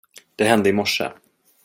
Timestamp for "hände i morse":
0.45-1.09